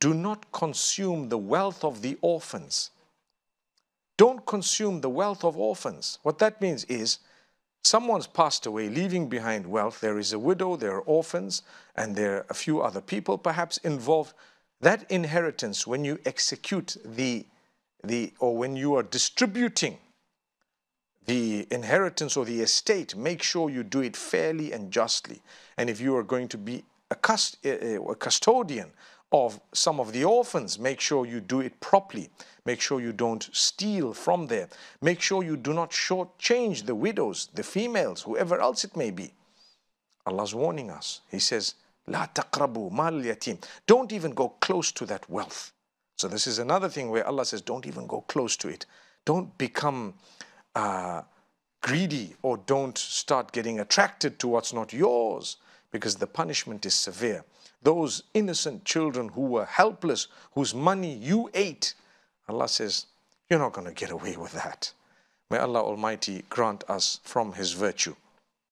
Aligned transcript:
do 0.00 0.14
not 0.14 0.50
consume 0.52 1.28
the 1.28 1.38
wealth 1.38 1.84
of 1.84 2.02
the 2.02 2.16
orphans. 2.20 2.90
Don't 4.16 4.44
consume 4.46 5.00
the 5.00 5.10
wealth 5.10 5.44
of 5.44 5.56
orphans. 5.56 6.18
What 6.22 6.38
that 6.38 6.60
means 6.60 6.84
is 6.84 7.18
someone's 7.84 8.26
passed 8.26 8.66
away, 8.66 8.88
leaving 8.88 9.28
behind 9.28 9.66
wealth. 9.66 10.00
There 10.00 10.18
is 10.18 10.32
a 10.32 10.38
widow, 10.38 10.76
there 10.76 10.94
are 10.96 11.00
orphans, 11.02 11.62
and 11.96 12.14
there 12.14 12.36
are 12.36 12.46
a 12.50 12.54
few 12.54 12.80
other 12.80 13.00
people 13.00 13.38
perhaps 13.38 13.78
involved. 13.78 14.34
That 14.80 15.10
inheritance, 15.10 15.86
when 15.86 16.04
you 16.04 16.18
execute 16.24 16.96
the, 17.04 17.46
the 18.04 18.32
or 18.38 18.56
when 18.56 18.76
you 18.76 18.94
are 18.94 19.02
distributing 19.02 19.98
the 21.26 21.66
inheritance 21.70 22.36
or 22.36 22.44
the 22.44 22.60
estate, 22.60 23.14
make 23.14 23.42
sure 23.42 23.68
you 23.68 23.82
do 23.82 24.00
it 24.00 24.16
fairly 24.16 24.72
and 24.72 24.90
justly. 24.90 25.42
And 25.76 25.90
if 25.90 26.00
you 26.00 26.16
are 26.16 26.22
going 26.22 26.48
to 26.48 26.58
be 26.58 26.84
a, 27.10 27.14
cust- 27.14 27.58
eh, 27.64 27.76
eh, 27.80 27.98
a 27.98 28.14
custodian 28.14 28.90
of 29.30 29.60
some 29.72 30.00
of 30.00 30.12
the 30.12 30.24
orphans, 30.24 30.78
make 30.78 31.00
sure 31.00 31.26
you 31.26 31.40
do 31.40 31.60
it 31.60 31.78
properly. 31.80 32.30
Make 32.64 32.80
sure 32.80 33.00
you 33.00 33.12
don't 33.12 33.48
steal 33.52 34.12
from 34.12 34.46
there. 34.46 34.68
Make 35.02 35.20
sure 35.20 35.42
you 35.42 35.56
do 35.56 35.72
not 35.72 35.90
shortchange 35.90 36.86
the 36.86 36.94
widows, 36.94 37.48
the 37.54 37.62
females, 37.62 38.22
whoever 38.22 38.58
else 38.60 38.84
it 38.84 38.96
may 38.96 39.10
be. 39.10 39.32
Allah's 40.26 40.54
warning 40.54 40.90
us. 40.90 41.20
He 41.30 41.38
says, 41.38 41.74
La 42.06 42.26
taqrabu 42.26 42.90
mal 42.90 43.12
yatim. 43.12 43.62
Don't 43.86 44.12
even 44.12 44.32
go 44.32 44.50
close 44.60 44.92
to 44.92 45.06
that 45.06 45.28
wealth. 45.28 45.72
So 46.16 46.26
this 46.26 46.46
is 46.46 46.58
another 46.58 46.88
thing 46.88 47.10
where 47.10 47.26
Allah 47.26 47.44
says, 47.44 47.60
don't 47.60 47.86
even 47.86 48.06
go 48.06 48.22
close 48.22 48.56
to 48.58 48.68
it. 48.68 48.86
Don't 49.24 49.56
become 49.56 50.14
uh, 50.74 51.22
greedy 51.82 52.34
or 52.42 52.56
don't 52.56 52.96
start 52.98 53.52
getting 53.52 53.78
attracted 53.80 54.38
to 54.40 54.48
what's 54.48 54.72
not 54.72 54.92
yours 54.92 55.58
because 55.90 56.16
the 56.16 56.26
punishment 56.26 56.84
is 56.86 56.94
severe. 56.94 57.44
Those 57.82 58.24
innocent 58.34 58.84
children 58.84 59.28
who 59.28 59.42
were 59.42 59.64
helpless, 59.64 60.28
whose 60.52 60.74
money 60.74 61.14
you 61.14 61.50
ate, 61.54 61.94
Allah 62.48 62.68
says, 62.68 63.06
You're 63.48 63.58
not 63.58 63.72
going 63.72 63.86
to 63.86 63.94
get 63.94 64.10
away 64.10 64.36
with 64.36 64.52
that. 64.52 64.92
May 65.50 65.58
Allah 65.58 65.80
Almighty 65.82 66.44
grant 66.50 66.84
us 66.88 67.20
from 67.22 67.52
His 67.52 67.72
virtue. 67.72 68.14